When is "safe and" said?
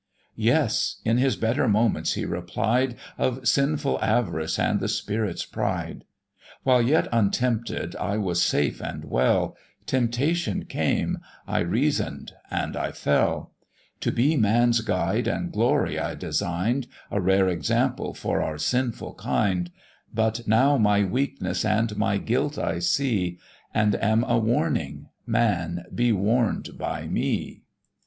8.41-9.05